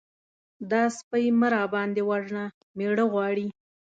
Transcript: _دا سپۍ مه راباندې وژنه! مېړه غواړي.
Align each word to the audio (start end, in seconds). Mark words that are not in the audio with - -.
_دا 0.69 0.83
سپۍ 0.97 1.25
مه 1.39 1.47
راباندې 1.55 2.01
وژنه! 2.09 2.45
مېړه 2.77 3.05
غواړي. 3.11 3.47